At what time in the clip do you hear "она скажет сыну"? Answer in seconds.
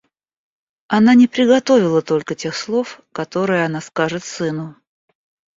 3.65-4.75